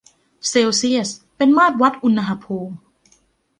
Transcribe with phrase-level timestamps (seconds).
[0.49, 2.75] เซลเซียสเป็นมาตรวัดอุณหภูมิ